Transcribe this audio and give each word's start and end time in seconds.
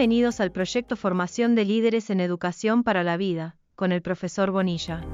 Bienvenidos 0.00 0.40
al 0.40 0.50
proyecto 0.50 0.96
Formación 0.96 1.54
de 1.54 1.66
Líderes 1.66 2.08
en 2.08 2.20
Educación 2.20 2.84
para 2.84 3.04
la 3.04 3.18
Vida, 3.18 3.58
con 3.74 3.92
el 3.92 4.00
profesor 4.00 4.50
Bonilla. 4.50 5.04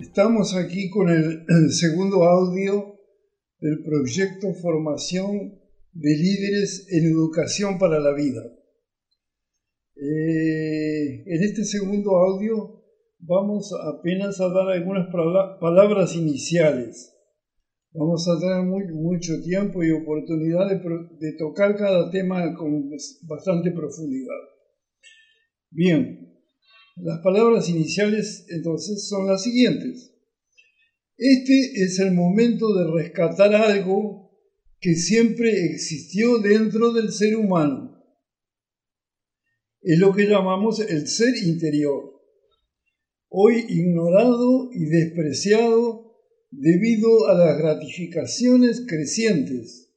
Estamos 0.00 0.54
aquí 0.54 0.90
con 0.90 1.08
el, 1.08 1.72
segundo 1.72 2.22
audio 2.22 3.00
del 3.58 3.82
proyecto 3.82 4.54
Formación 4.62 5.58
de 5.92 6.10
Líderes 6.16 6.86
en 6.88 7.06
Educación 7.06 7.80
para 7.80 7.98
la 7.98 8.14
Vida. 8.14 8.44
Eh, 9.96 11.24
en 11.26 11.42
este 11.42 11.64
segundo 11.64 12.16
audio 12.16 12.80
vamos 13.18 13.72
apenas 13.92 14.40
a 14.40 14.50
dar 14.50 14.68
algunas 14.68 15.08
palabras 15.60 16.14
iniciales 16.14 17.13
Vamos 17.96 18.26
a 18.26 18.40
tener 18.40 18.64
mucho 18.92 19.40
tiempo 19.40 19.84
y 19.84 19.92
oportunidad 19.92 20.66
de, 20.68 21.32
tocar 21.38 21.76
cada 21.76 22.10
tema 22.10 22.52
con 22.56 22.90
bastante 23.22 23.70
profundidad. 23.70 24.34
Bien, 25.70 26.42
las 26.96 27.20
palabras 27.20 27.68
iniciales 27.68 28.46
entonces 28.48 29.06
son 29.06 29.28
las 29.28 29.44
siguientes. 29.44 30.12
Este 31.16 31.84
es 31.84 32.00
el 32.00 32.14
momento 32.14 32.74
de 32.74 32.90
rescatar 33.00 33.54
algo 33.54 34.32
que 34.80 34.96
siempre 34.96 35.66
existió 35.66 36.38
dentro 36.38 36.92
del 36.92 37.12
ser 37.12 37.36
humano. 37.36 37.96
Es 39.82 40.00
lo 40.00 40.12
que 40.12 40.26
llamamos 40.26 40.80
el 40.80 41.06
ser 41.06 41.36
interior, 41.46 42.12
hoy 43.28 43.64
ignorado 43.68 44.68
y 44.72 44.84
despreciado 44.86 46.03
debido 46.56 47.26
a 47.28 47.34
las 47.34 47.58
gratificaciones 47.58 48.84
crecientes, 48.88 49.92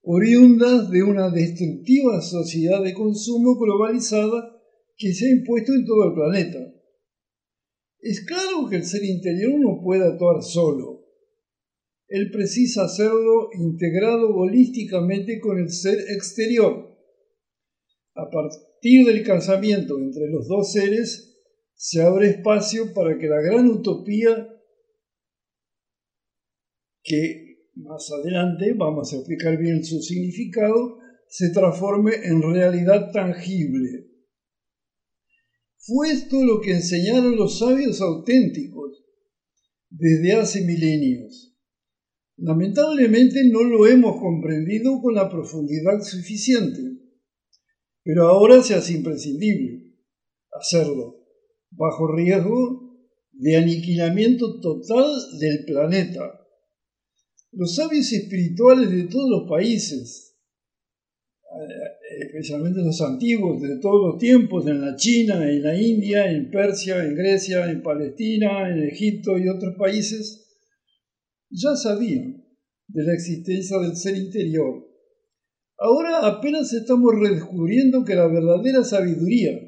oriundas 0.00 0.90
de 0.90 1.02
una 1.02 1.30
destructiva 1.30 2.22
sociedad 2.22 2.82
de 2.82 2.94
consumo 2.94 3.58
globalizada 3.58 4.56
que 4.96 5.12
se 5.12 5.26
ha 5.26 5.30
impuesto 5.30 5.74
en 5.74 5.84
todo 5.84 6.08
el 6.08 6.14
planeta. 6.14 6.58
Es 8.00 8.24
claro 8.24 8.68
que 8.70 8.76
el 8.76 8.84
ser 8.84 9.04
interior 9.04 9.60
no 9.60 9.80
puede 9.82 10.04
actuar 10.04 10.42
solo. 10.42 11.04
Él 12.08 12.30
precisa 12.30 12.84
hacerlo 12.84 13.50
integrado 13.52 14.34
holísticamente 14.34 15.38
con 15.40 15.58
el 15.58 15.70
ser 15.70 15.98
exterior. 16.10 16.96
A 18.14 18.30
partir 18.30 19.04
del 19.04 19.22
casamiento 19.22 19.98
entre 19.98 20.28
los 20.28 20.48
dos 20.48 20.72
seres, 20.72 21.36
se 21.74 22.00
abre 22.00 22.30
espacio 22.30 22.94
para 22.94 23.18
que 23.18 23.26
la 23.26 23.40
gran 23.42 23.68
utopía 23.68 24.48
que 27.02 27.48
más 27.74 28.10
adelante 28.10 28.74
vamos 28.76 29.12
a 29.12 29.16
explicar 29.16 29.56
bien 29.56 29.84
su 29.84 30.00
significado, 30.00 30.98
se 31.28 31.50
transforme 31.50 32.12
en 32.24 32.42
realidad 32.42 33.10
tangible. 33.12 34.08
Fue 35.76 36.10
esto 36.10 36.44
lo 36.44 36.60
que 36.60 36.72
enseñaron 36.72 37.36
los 37.36 37.58
sabios 37.58 38.00
auténticos 38.00 39.04
desde 39.90 40.34
hace 40.34 40.62
milenios. 40.62 41.54
Lamentablemente 42.36 43.44
no 43.50 43.62
lo 43.62 43.86
hemos 43.86 44.20
comprendido 44.20 45.00
con 45.00 45.14
la 45.14 45.28
profundidad 45.28 46.00
suficiente, 46.02 46.80
pero 48.02 48.26
ahora 48.26 48.62
se 48.62 48.74
hace 48.74 48.94
imprescindible 48.94 49.94
hacerlo, 50.52 51.24
bajo 51.70 52.14
riesgo 52.14 52.96
de 53.32 53.56
aniquilamiento 53.56 54.60
total 54.60 55.06
del 55.38 55.64
planeta 55.64 56.47
los 57.52 57.74
sabios 57.74 58.12
espirituales 58.12 58.90
de 58.90 59.04
todos 59.04 59.30
los 59.30 59.48
países, 59.48 60.36
eh, 61.42 62.24
especialmente 62.26 62.80
los 62.80 63.00
antiguos, 63.00 63.62
de 63.62 63.78
todos 63.80 64.12
los 64.12 64.18
tiempos, 64.18 64.66
en 64.66 64.80
la 64.80 64.96
China, 64.96 65.48
en 65.48 65.62
la 65.62 65.80
India, 65.80 66.30
en 66.30 66.50
Persia, 66.50 67.04
en 67.04 67.14
Grecia, 67.14 67.70
en 67.70 67.82
Palestina, 67.82 68.70
en 68.70 68.82
Egipto 68.84 69.38
y 69.38 69.48
otros 69.48 69.74
países, 69.76 70.46
ya 71.50 71.74
sabían 71.74 72.44
de 72.88 73.04
la 73.04 73.14
existencia 73.14 73.78
del 73.78 73.96
ser 73.96 74.16
interior. 74.16 74.86
Ahora 75.78 76.26
apenas 76.26 76.72
estamos 76.72 77.14
redescubriendo 77.18 78.04
que 78.04 78.14
la 78.14 78.26
verdadera 78.26 78.84
sabiduría 78.84 79.58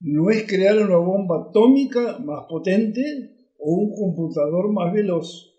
no 0.00 0.30
es 0.30 0.44
crear 0.46 0.78
una 0.78 0.96
bomba 0.96 1.48
atómica 1.48 2.18
más 2.20 2.46
potente 2.48 3.02
o 3.58 3.74
un 3.74 3.94
computador 3.94 4.72
más 4.72 4.94
veloz 4.94 5.57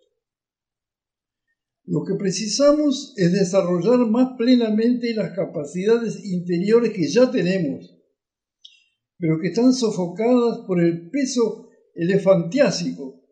lo 1.89 2.03
que 2.05 2.13
precisamos 2.19 3.13
es 3.17 3.33
desarrollar 3.33 4.07
más 4.11 4.37
plenamente 4.37 5.11
las 5.15 5.31
capacidades 5.35 6.23
interiores 6.23 6.93
que 6.93 7.07
ya 7.07 7.31
tenemos, 7.31 7.97
pero 9.17 9.39
que 9.39 9.47
están 9.47 9.73
sofocadas 9.73 10.59
por 10.67 10.79
el 10.79 11.09
peso 11.09 11.67
elefantiásico 11.95 13.25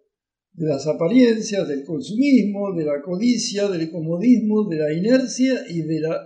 de 0.53 0.65
las 0.65 0.87
apariencias, 0.87 1.67
del 1.67 1.83
consumismo, 1.85 2.73
de 2.75 2.85
la 2.85 2.99
codicia, 3.03 3.67
del 3.67 3.91
comodismo, 3.91 4.67
de 4.67 4.77
la 4.77 4.91
inercia 4.91 5.53
y 5.69 5.83
de 5.83 5.99
la 5.99 6.19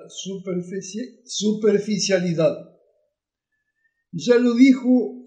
superficialidad. 1.25 2.55
Ya 4.13 4.37
lo 4.37 4.55
dijo 4.55 5.17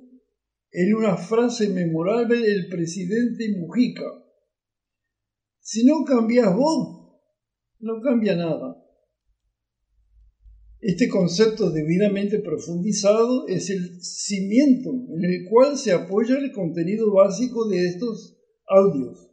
en 0.71 0.95
una 0.95 1.19
frase 1.19 1.69
memorable 1.69 2.47
el 2.47 2.69
presidente 2.69 3.55
Mujica 3.59 4.25
si 5.67 5.83
no 5.87 6.05
cambias 6.05 6.55
vos, 6.55 6.94
no 7.85 8.01
cambia 8.01 8.35
nada. 8.35 8.81
Este 10.81 11.09
concepto 11.09 11.71
debidamente 11.71 12.39
profundizado 12.41 13.47
es 13.47 13.71
el 13.71 14.03
cimiento 14.03 14.91
en 14.91 15.25
el 15.25 15.45
cual 15.49 15.77
se 15.77 15.93
apoya 15.93 16.37
el 16.37 16.51
contenido 16.53 17.13
básico 17.13 17.69
de 17.69 17.87
estos 17.87 18.39
audios. 18.67 19.31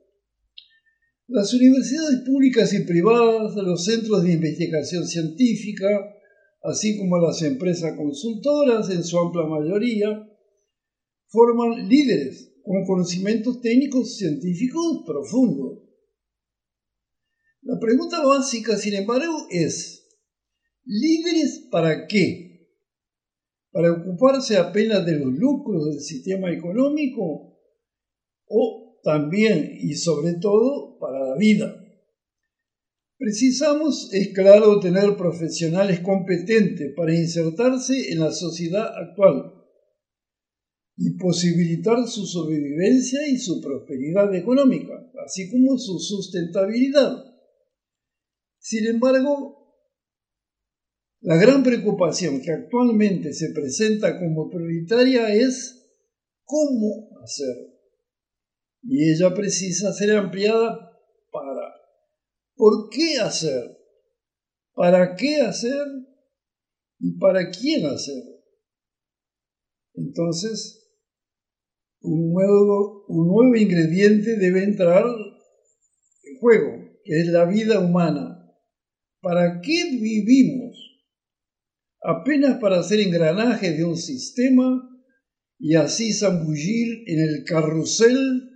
Las 1.27 1.53
universidades 1.53 2.21
públicas 2.25 2.73
y 2.73 2.83
privadas, 2.83 3.55
los 3.55 3.85
centros 3.85 4.23
de 4.23 4.33
investigación 4.33 5.05
científica, 5.05 5.87
así 6.63 6.97
como 6.97 7.17
las 7.19 7.41
empresas 7.41 7.95
consultoras 7.95 8.89
en 8.89 9.03
su 9.03 9.17
amplia 9.17 9.45
mayoría, 9.45 10.27
forman 11.27 11.87
líderes 11.87 12.53
con 12.63 12.85
conocimientos 12.85 13.61
técnicos 13.61 14.17
científicos 14.17 15.03
profundos 15.05 15.90
la 17.61 17.79
pregunta 17.79 18.25
básica, 18.25 18.77
sin 18.77 18.95
embargo, 18.95 19.47
es, 19.49 20.07
¿líderes 20.83 21.67
para 21.71 22.07
qué? 22.07 22.69
¿Para 23.71 23.93
ocuparse 23.93 24.57
apenas 24.57 25.05
de 25.05 25.17
los 25.17 25.31
lucros 25.33 25.85
del 25.85 26.01
sistema 26.01 26.51
económico? 26.51 27.55
¿O 28.47 28.99
también 29.03 29.77
y 29.79 29.93
sobre 29.93 30.33
todo 30.33 30.97
para 30.99 31.19
la 31.19 31.37
vida? 31.37 31.77
Precisamos, 33.17 34.11
es 34.13 34.33
claro, 34.33 34.79
tener 34.79 35.15
profesionales 35.15 35.99
competentes 35.99 36.91
para 36.95 37.13
insertarse 37.13 38.11
en 38.11 38.19
la 38.19 38.31
sociedad 38.31 38.87
actual 38.97 39.53
y 40.97 41.17
posibilitar 41.17 42.07
su 42.07 42.25
sobrevivencia 42.25 43.19
y 43.27 43.37
su 43.37 43.61
prosperidad 43.61 44.33
económica, 44.35 44.93
así 45.23 45.49
como 45.49 45.77
su 45.77 45.99
sustentabilidad. 45.99 47.30
Sin 48.71 48.87
embargo, 48.87 49.75
la 51.19 51.35
gran 51.35 51.61
preocupación 51.61 52.41
que 52.41 52.53
actualmente 52.53 53.33
se 53.33 53.51
presenta 53.53 54.17
como 54.17 54.49
prioritaria 54.49 55.27
es 55.27 55.91
cómo 56.45 57.09
hacer. 57.21 57.53
Y 58.83 59.11
ella 59.11 59.33
precisa 59.33 59.91
ser 59.91 60.15
ampliada 60.15 60.89
para 61.31 61.73
¿por 62.55 62.87
qué 62.89 63.19
hacer? 63.19 63.77
¿Para 64.73 65.17
qué 65.17 65.41
hacer? 65.41 65.85
¿Y 66.99 67.19
para 67.19 67.49
quién 67.49 67.87
hacer? 67.87 68.23
Entonces, 69.95 70.87
un 71.99 72.31
nuevo, 72.31 73.03
un 73.09 73.27
nuevo 73.27 73.53
ingrediente 73.53 74.37
debe 74.37 74.63
entrar 74.63 75.03
en 75.03 76.39
juego, 76.39 76.71
que 77.03 77.19
es 77.19 77.27
la 77.27 77.43
vida 77.43 77.81
humana 77.81 78.37
¿Para 79.21 79.61
qué 79.61 79.97
vivimos? 80.01 80.77
Apenas 82.01 82.59
para 82.59 82.81
ser 82.81 82.99
engranaje 83.01 83.71
de 83.71 83.85
un 83.85 83.95
sistema 83.95 84.89
y 85.59 85.75
así 85.75 86.11
zambullir 86.11 87.03
en 87.05 87.19
el 87.19 87.43
carrusel 87.45 88.49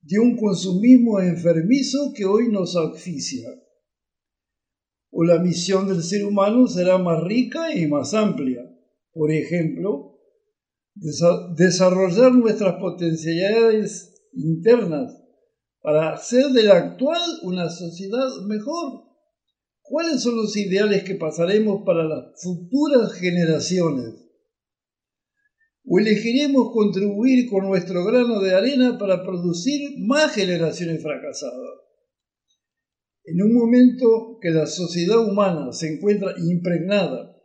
de 0.00 0.20
un 0.20 0.36
consumismo 0.36 1.20
enfermizo 1.20 2.12
que 2.14 2.24
hoy 2.24 2.48
nos 2.48 2.76
asfixia. 2.76 3.48
O 5.10 5.24
la 5.24 5.40
misión 5.40 5.88
del 5.88 6.04
ser 6.04 6.24
humano 6.24 6.68
será 6.68 6.98
más 6.98 7.22
rica 7.24 7.74
y 7.74 7.88
más 7.88 8.14
amplia. 8.14 8.62
Por 9.12 9.32
ejemplo, 9.32 10.20
desarrollar 11.56 12.32
nuestras 12.32 12.76
potencialidades 12.76 14.22
internas 14.32 15.20
para 15.80 16.12
hacer 16.12 16.46
de 16.52 16.62
la 16.62 16.76
actual 16.76 17.20
una 17.42 17.68
sociedad 17.68 18.28
mejor 18.46 19.11
¿Cuáles 19.92 20.22
son 20.22 20.36
los 20.36 20.56
ideales 20.56 21.04
que 21.04 21.16
pasaremos 21.16 21.82
para 21.84 22.04
las 22.04 22.42
futuras 22.42 23.12
generaciones? 23.12 24.14
¿O 25.84 25.98
elegiremos 25.98 26.72
contribuir 26.72 27.50
con 27.50 27.68
nuestro 27.68 28.02
grano 28.02 28.40
de 28.40 28.54
arena 28.54 28.96
para 28.96 29.22
producir 29.22 29.98
más 29.98 30.34
generaciones 30.34 31.02
fracasadas? 31.02 31.80
En 33.24 33.42
un 33.42 33.52
momento 33.52 34.38
que 34.40 34.48
la 34.48 34.66
sociedad 34.66 35.18
humana 35.30 35.70
se 35.72 35.92
encuentra 35.92 36.36
impregnada 36.38 37.36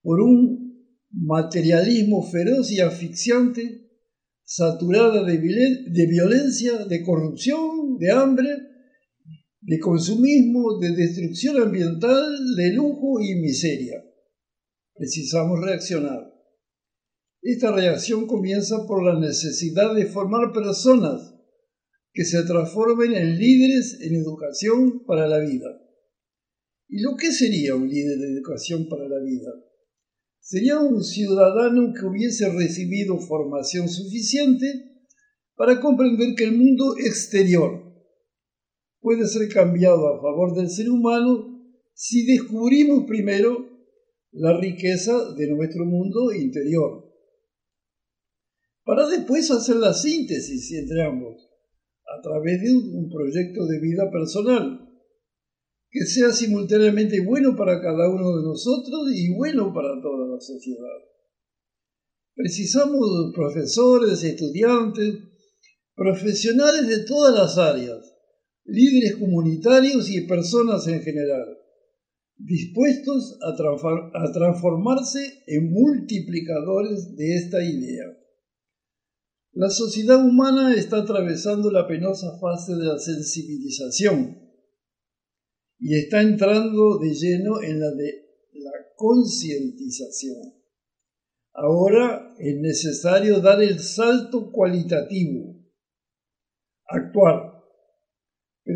por 0.00 0.22
un 0.22 0.96
materialismo 1.10 2.22
feroz 2.22 2.72
y 2.72 2.80
asfixiante, 2.80 3.86
saturada 4.44 5.24
de, 5.24 5.36
violencia, 5.36 6.86
de 6.86 7.04
corrupción, 7.04 7.98
de 7.98 8.12
hambre, 8.12 8.67
de 9.68 9.78
consumismo, 9.80 10.78
de 10.78 10.92
destrucción 10.92 11.60
ambiental, 11.60 12.56
de 12.56 12.72
lujo 12.72 13.20
y 13.20 13.34
miseria. 13.34 14.02
Precisamos 14.94 15.60
reaccionar. 15.60 16.32
Esta 17.42 17.70
reacción 17.72 18.26
comienza 18.26 18.86
por 18.86 19.04
la 19.04 19.20
necesidad 19.20 19.94
de 19.94 20.06
formar 20.06 20.54
personas 20.54 21.34
que 22.14 22.24
se 22.24 22.44
transformen 22.44 23.12
en 23.12 23.38
líderes 23.38 23.98
en 24.00 24.14
educación 24.14 25.04
para 25.04 25.28
la 25.28 25.38
vida. 25.40 25.78
¿Y 26.88 27.02
lo 27.02 27.16
que 27.16 27.30
sería 27.30 27.74
un 27.74 27.90
líder 27.90 28.18
de 28.20 28.32
educación 28.38 28.88
para 28.88 29.06
la 29.06 29.22
vida? 29.22 29.52
Sería 30.40 30.78
un 30.78 31.04
ciudadano 31.04 31.92
que 31.92 32.06
hubiese 32.06 32.48
recibido 32.48 33.18
formación 33.18 33.86
suficiente 33.90 34.66
para 35.56 35.78
comprender 35.78 36.34
que 36.34 36.44
el 36.44 36.56
mundo 36.56 36.96
exterior 36.96 37.87
puede 39.00 39.26
ser 39.26 39.48
cambiado 39.48 40.08
a 40.08 40.20
favor 40.20 40.54
del 40.54 40.70
ser 40.70 40.90
humano 40.90 41.58
si 41.94 42.26
descubrimos 42.26 43.04
primero 43.06 43.68
la 44.32 44.58
riqueza 44.58 45.34
de 45.34 45.48
nuestro 45.48 45.84
mundo 45.84 46.32
interior, 46.32 47.04
para 48.84 49.08
después 49.08 49.50
hacer 49.50 49.76
la 49.76 49.92
síntesis 49.92 50.72
entre 50.72 51.02
ambos 51.02 51.48
a 52.06 52.22
través 52.22 52.62
de 52.62 52.72
un 52.72 53.10
proyecto 53.10 53.66
de 53.66 53.80
vida 53.80 54.10
personal 54.10 54.88
que 55.90 56.04
sea 56.04 56.32
simultáneamente 56.32 57.24
bueno 57.24 57.56
para 57.56 57.80
cada 57.80 58.08
uno 58.08 58.36
de 58.36 58.44
nosotros 58.44 59.10
y 59.12 59.34
bueno 59.34 59.72
para 59.72 60.00
toda 60.00 60.28
la 60.28 60.40
sociedad. 60.40 60.98
Precisamos 62.34 63.32
profesores, 63.34 64.22
estudiantes, 64.22 65.14
profesionales 65.94 66.86
de 66.86 67.04
todas 67.04 67.34
las 67.34 67.58
áreas, 67.58 67.97
líderes 68.68 69.16
comunitarios 69.16 70.10
y 70.10 70.26
personas 70.26 70.86
en 70.86 71.00
general, 71.02 71.58
dispuestos 72.36 73.38
a, 73.42 73.56
transformarse 74.32 75.42
en 75.46 75.72
multiplicadores 75.72 77.16
de 77.16 77.36
esta 77.36 77.64
idea. 77.64 78.04
La 79.52 79.70
sociedad 79.70 80.24
humana 80.24 80.74
está 80.74 80.98
atravesando 80.98 81.70
la 81.70 81.88
penosa 81.88 82.38
fase 82.38 82.74
de 82.74 82.84
la 82.84 82.98
sensibilización 82.98 84.38
y 85.80 85.96
está 85.96 86.20
entrando 86.20 86.98
de 86.98 87.14
lleno 87.14 87.62
en 87.62 87.80
la 87.80 87.90
de 87.90 88.28
la 88.52 88.70
concientización. 88.96 90.54
Ahora 91.54 92.34
es 92.38 92.56
necesario 92.60 93.40
dar 93.40 93.62
el 93.62 93.80
salto 93.80 94.52
cualitativo, 94.52 95.56
actuar, 96.86 97.47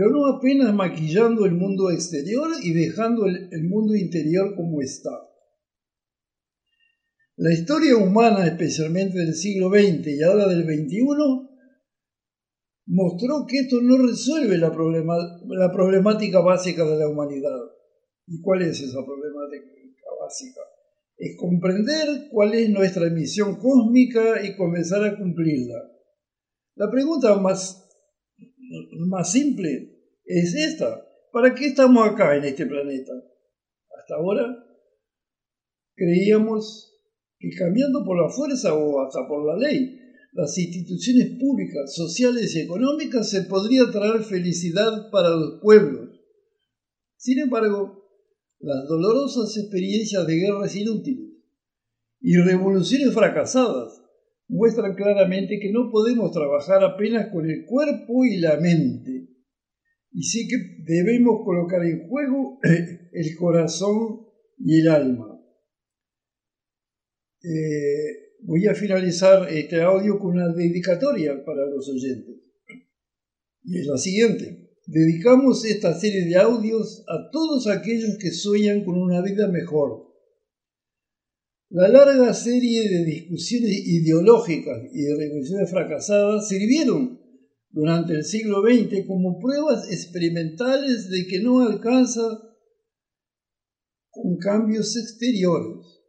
pero 0.02 0.14
no 0.16 0.26
apenas 0.26 0.74
maquillando 0.74 1.46
el 1.46 1.52
mundo 1.52 1.88
exterior 1.92 2.50
y 2.60 2.72
dejando 2.72 3.26
el, 3.26 3.48
el 3.52 3.62
mundo 3.68 3.94
interior 3.94 4.56
como 4.56 4.80
está. 4.80 5.10
La 7.36 7.52
historia 7.52 7.96
humana, 7.96 8.44
especialmente 8.44 9.16
del 9.18 9.32
siglo 9.32 9.70
XX 9.70 10.08
y 10.08 10.22
ahora 10.24 10.48
del 10.48 10.64
XXI, 10.64 11.06
mostró 12.86 13.46
que 13.46 13.60
esto 13.60 13.80
no 13.80 13.96
resuelve 13.96 14.58
la, 14.58 14.70
la 14.70 15.72
problemática 15.72 16.40
básica 16.40 16.84
de 16.84 16.98
la 16.98 17.08
humanidad. 17.08 17.60
¿Y 18.26 18.40
cuál 18.40 18.62
es 18.62 18.80
esa 18.80 19.04
problemática 19.04 20.08
básica? 20.20 20.62
Es 21.16 21.36
comprender 21.38 22.28
cuál 22.32 22.54
es 22.54 22.68
nuestra 22.70 23.08
misión 23.08 23.54
cósmica 23.54 24.44
y 24.44 24.56
comenzar 24.56 25.04
a 25.04 25.16
cumplirla. 25.16 25.80
La 26.74 26.90
pregunta 26.90 27.36
más, 27.36 27.88
más 29.06 29.30
simple 29.30 29.91
es 30.24 30.54
esta. 30.54 31.06
¿Para 31.32 31.54
qué 31.54 31.66
estamos 31.66 32.08
acá 32.08 32.36
en 32.36 32.44
este 32.44 32.66
planeta? 32.66 33.12
Hasta 33.98 34.14
ahora 34.16 34.46
creíamos 35.94 36.92
que 37.38 37.50
cambiando 37.58 38.04
por 38.04 38.20
la 38.20 38.28
fuerza 38.28 38.74
o 38.74 39.00
hasta 39.00 39.26
por 39.26 39.46
la 39.46 39.56
ley, 39.56 39.98
las 40.32 40.56
instituciones 40.56 41.38
públicas, 41.38 41.94
sociales 41.94 42.54
y 42.54 42.60
económicas 42.60 43.28
se 43.28 43.42
podría 43.42 43.90
traer 43.90 44.22
felicidad 44.22 45.10
para 45.10 45.30
los 45.30 45.60
pueblos. 45.60 46.20
Sin 47.16 47.38
embargo, 47.38 48.02
las 48.58 48.86
dolorosas 48.88 49.56
experiencias 49.56 50.26
de 50.26 50.36
guerras 50.36 50.74
inútiles 50.76 51.32
y 52.20 52.36
revoluciones 52.36 53.12
fracasadas 53.12 54.02
muestran 54.48 54.94
claramente 54.94 55.58
que 55.60 55.72
no 55.72 55.90
podemos 55.90 56.30
trabajar 56.30 56.84
apenas 56.84 57.30
con 57.32 57.48
el 57.48 57.64
cuerpo 57.66 58.24
y 58.24 58.38
la 58.38 58.58
mente. 58.58 59.31
Y 60.12 60.22
sí 60.22 60.46
que 60.46 60.56
debemos 60.84 61.40
colocar 61.44 61.84
en 61.84 62.06
juego 62.08 62.58
el 62.62 63.36
corazón 63.36 64.26
y 64.58 64.80
el 64.80 64.88
alma. 64.88 65.40
Eh, 67.42 68.36
voy 68.42 68.66
a 68.66 68.74
finalizar 68.74 69.48
este 69.50 69.80
audio 69.80 70.18
con 70.18 70.32
una 70.32 70.52
dedicatoria 70.52 71.44
para 71.44 71.66
los 71.66 71.88
oyentes. 71.88 72.36
Y 73.64 73.78
es 73.80 73.86
la 73.86 73.96
siguiente. 73.96 74.70
Dedicamos 74.86 75.64
esta 75.64 75.98
serie 75.98 76.26
de 76.26 76.36
audios 76.36 77.04
a 77.08 77.30
todos 77.30 77.68
aquellos 77.68 78.18
que 78.18 78.30
sueñan 78.30 78.84
con 78.84 79.00
una 79.00 79.22
vida 79.22 79.48
mejor. 79.48 80.12
La 81.70 81.88
larga 81.88 82.34
serie 82.34 82.88
de 82.88 83.04
discusiones 83.04 83.86
ideológicas 83.86 84.82
y 84.92 85.02
de 85.04 85.16
revoluciones 85.16 85.70
fracasadas 85.70 86.48
sirvieron 86.48 87.21
durante 87.72 88.14
el 88.14 88.24
siglo 88.24 88.62
XX 88.62 89.06
como 89.06 89.40
pruebas 89.40 89.90
experimentales 89.90 91.10
de 91.10 91.26
que 91.26 91.40
no 91.40 91.60
alcanza 91.60 92.22
con 94.10 94.36
cambios 94.38 94.96
exteriores 94.96 96.02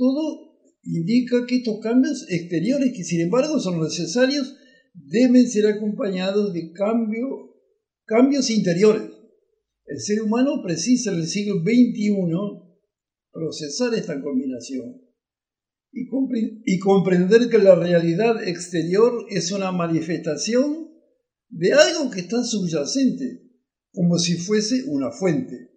todo 0.00 0.56
indica 0.82 1.44
que 1.46 1.56
estos 1.56 1.78
cambios 1.80 2.24
exteriores, 2.30 2.94
que 2.96 3.04
sin 3.04 3.20
embargo 3.20 3.60
son 3.60 3.82
necesarios, 3.82 4.56
deben 4.94 5.46
ser 5.46 5.66
acompañados 5.66 6.54
de 6.54 6.72
cambios 8.06 8.50
interiores. 8.50 9.10
El 9.84 10.00
ser 10.00 10.22
humano 10.22 10.62
precisa 10.62 11.12
en 11.12 11.18
el 11.18 11.26
siglo 11.26 11.56
XXI 11.60 12.14
procesar 13.30 13.92
esta 13.92 14.22
combinación 14.22 14.99
y, 15.92 16.78
comprender 16.78 17.48
que 17.48 17.58
la 17.58 17.74
realidad 17.74 18.46
exterior 18.46 19.26
es 19.28 19.50
una 19.52 19.72
manifestación 19.72 20.88
de 21.48 21.72
algo 21.72 22.10
que 22.10 22.20
está 22.20 22.44
subyacente, 22.44 23.42
como 23.92 24.18
si 24.18 24.36
fuese 24.36 24.84
una 24.86 25.10
fuente. 25.10 25.70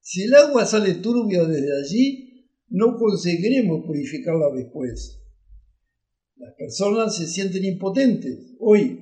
Si 0.00 0.22
el 0.22 0.34
agua 0.34 0.64
sale 0.64 0.94
turbia 0.94 1.44
desde 1.44 1.78
allí, 1.78 2.48
no 2.68 2.96
conseguiremos 2.96 3.84
purificarla 3.84 4.46
después. 4.54 5.20
Las 6.36 6.54
personas 6.54 7.16
se 7.16 7.26
sienten 7.26 7.64
impotentes 7.64 8.54
hoy 8.58 8.98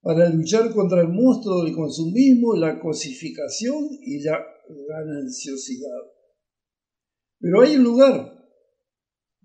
para 0.00 0.30
luchar 0.30 0.72
contra 0.72 1.02
el 1.02 1.08
monstruo 1.08 1.62
del 1.62 1.74
consumismo, 1.74 2.56
la 2.56 2.80
cosificación 2.80 3.88
y 4.02 4.20
la 4.22 4.42
gananciosidad. 4.88 6.00
Pero 7.38 7.60
hay 7.60 7.76
un 7.76 7.84
lugar 7.84 8.37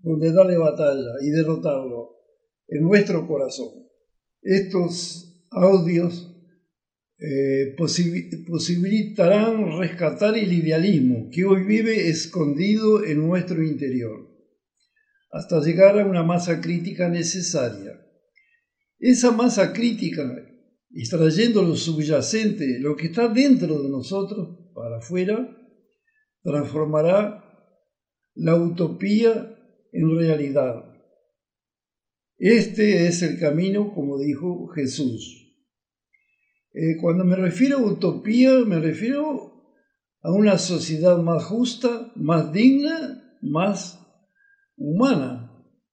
donde 0.04 0.32
darle 0.32 0.58
batalla 0.58 1.14
y 1.22 1.30
derrotarlo, 1.30 2.10
en 2.68 2.82
nuestro 2.82 3.26
corazón. 3.26 3.70
Estos 4.42 5.46
audios 5.50 6.30
eh, 7.18 7.74
posibilitarán 8.46 9.78
rescatar 9.78 10.36
el 10.36 10.52
idealismo 10.52 11.30
que 11.32 11.44
hoy 11.44 11.64
vive 11.64 12.08
escondido 12.08 13.02
en 13.02 13.26
nuestro 13.26 13.62
interior, 13.62 14.28
hasta 15.30 15.60
llegar 15.60 15.98
a 15.98 16.06
una 16.06 16.22
masa 16.22 16.60
crítica 16.60 17.08
necesaria. 17.08 17.98
Esa 18.98 19.30
masa 19.30 19.72
crítica, 19.72 20.22
extrayendo 20.94 21.62
lo 21.62 21.76
subyacente, 21.76 22.78
lo 22.78 22.94
que 22.94 23.06
está 23.06 23.28
dentro 23.28 23.82
de 23.82 23.88
nosotros, 23.88 24.58
para 24.74 24.98
afuera, 24.98 25.56
transformará 26.42 27.42
la 28.34 28.56
utopía 28.56 29.54
en 29.94 30.16
realidad. 30.16 30.84
Este 32.36 33.06
es 33.06 33.22
el 33.22 33.38
camino, 33.38 33.92
como 33.94 34.18
dijo 34.18 34.66
Jesús. 34.74 35.40
Eh, 36.72 36.96
cuando 37.00 37.24
me 37.24 37.36
refiero 37.36 37.78
a 37.78 37.82
utopía, 37.82 38.64
me 38.64 38.80
refiero 38.80 39.52
a 40.20 40.32
una 40.32 40.58
sociedad 40.58 41.16
más 41.18 41.44
justa, 41.44 42.12
más 42.16 42.52
digna, 42.52 43.38
más 43.40 44.00
humana. 44.76 45.52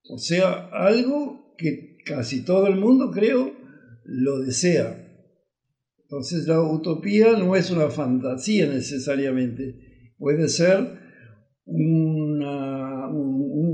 O 0.10 0.18
sea, 0.18 0.70
algo 0.72 1.54
que 1.58 1.98
casi 2.04 2.44
todo 2.44 2.66
el 2.68 2.78
mundo, 2.78 3.12
creo, 3.12 3.54
lo 4.04 4.40
desea. 4.40 5.08
Entonces 6.00 6.48
la 6.48 6.60
utopía 6.62 7.38
no 7.38 7.56
es 7.56 7.70
una 7.70 7.90
fantasía 7.90 8.66
necesariamente, 8.68 10.12
puede 10.18 10.50
ser 10.50 11.00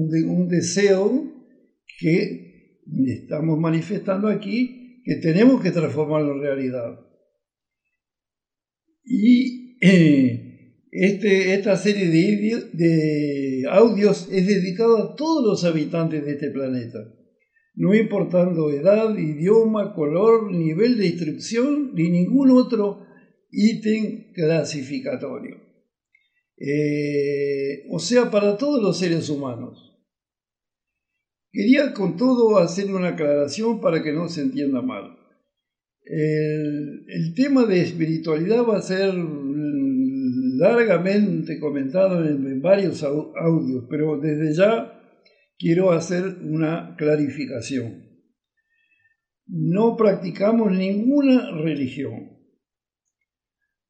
un, 0.07 0.29
un 0.29 0.47
deseo 0.47 1.33
que 1.99 2.81
estamos 3.07 3.59
manifestando 3.59 4.27
aquí, 4.27 5.01
que 5.03 5.15
tenemos 5.15 5.61
que 5.61 5.71
transformarlo 5.71 6.33
en 6.33 6.41
realidad. 6.41 6.99
Y 9.03 9.77
eh, 9.81 10.83
este, 10.91 11.53
esta 11.53 11.75
serie 11.75 12.07
de, 12.07 12.69
de 12.73 13.65
audios 13.69 14.27
es 14.31 14.47
dedicada 14.47 15.03
a 15.03 15.15
todos 15.15 15.45
los 15.45 15.63
habitantes 15.63 16.25
de 16.25 16.33
este 16.33 16.49
planeta, 16.49 16.99
no 17.75 17.93
importando 17.93 18.71
edad, 18.71 19.17
idioma, 19.17 19.93
color, 19.93 20.51
nivel 20.51 20.97
de 20.97 21.07
instrucción 21.07 21.93
ni 21.93 22.09
ningún 22.09 22.51
otro 22.51 23.05
ítem 23.51 24.33
clasificatorio. 24.33 25.57
Eh, 26.59 27.85
o 27.91 27.99
sea, 27.99 28.31
para 28.31 28.57
todos 28.57 28.81
los 28.81 28.97
seres 28.97 29.29
humanos. 29.29 29.86
Quería 31.57 31.91
con 31.91 32.17
todo 32.17 32.59
hacer 32.59 32.93
una 32.93 33.07
aclaración 33.09 33.81
para 33.81 34.03
que 34.03 34.13
no 34.13 34.29
se 34.29 34.41
entienda 34.41 34.83
mal. 34.83 35.17
El, 36.03 37.33
tema 37.35 37.65
de 37.65 37.81
espiritualidad 37.81 38.63
va 38.63 38.77
a 38.77 38.81
ser 38.83 39.11
largamente 40.59 41.59
comentado 41.59 42.23
en, 42.23 42.61
varios 42.61 43.01
audios, 43.01 43.85
pero 43.89 44.19
desde 44.19 44.53
ya 44.53 45.01
quiero 45.57 45.93
hacer 45.93 46.25
una 46.43 46.95
clarificación. 46.95 48.03
No 49.47 49.97
practicamos 49.97 50.71
ninguna 50.71 51.49
religión. 51.59 52.37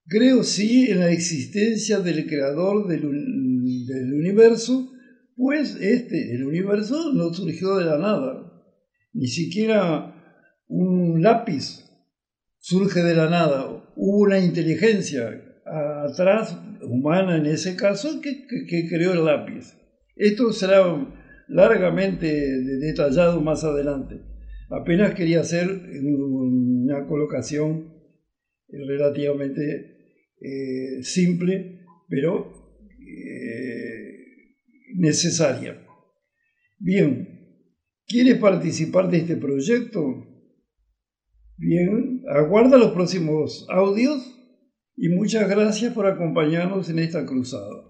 Creo 0.05 0.45
sí 0.45 0.89
en 0.89 1.01
la 1.01 1.11
existencia 1.11 1.99
del 1.99 2.27
creador 2.27 2.87
del, 2.87 3.05
universo, 3.07 4.93
pues 5.37 5.77
este, 5.79 6.33
el 6.33 6.43
universo 6.43 7.13
no 7.13 7.31
surgió 7.31 7.75
de 7.77 7.85
la 7.85 7.97
nada. 7.99 8.51
Ni 9.13 9.27
siquiera 9.27 10.13
un 10.67 11.21
lápiz 11.21 11.85
surge 12.57 13.03
de 13.03 13.15
la 13.15 13.29
nada. 13.29 13.85
Hubo 13.95 14.23
una 14.23 14.39
inteligencia 14.39 15.41
atrás, 15.63 16.57
humana 16.81 17.37
en 17.37 17.45
ese 17.45 17.75
caso, 17.75 18.19
que, 18.19 18.87
creó 18.89 19.13
el 19.13 19.25
lápiz. 19.25 19.77
Esto 20.15 20.51
será 20.51 20.83
largamente 21.47 22.27
detallado 22.79 23.39
más 23.39 23.63
adelante. 23.63 24.19
Apenas 24.69 25.13
quería 25.13 25.41
hacer 25.41 25.67
una 25.69 27.05
colocación 27.05 27.93
relativamente 28.69 29.97
eh, 30.41 31.03
simple, 31.03 31.85
pero 32.09 32.51
eh, 32.99 33.96
necesaria. 34.97 35.85
Bien, 36.79 37.27
¿quiere 38.07 38.35
participar 38.35 39.09
de 39.09 39.17
este 39.17 39.37
proyecto? 39.37 40.25
Bien, 41.57 42.23
aguarda 42.29 42.77
los 42.77 42.91
próximos 42.91 43.65
audios 43.69 44.35
y 44.95 45.09
muchas 45.09 45.47
gracias 45.49 45.93
por 45.93 46.07
acompañarnos 46.07 46.89
en 46.89 46.99
esta 46.99 47.25
cruzada. 47.25 47.83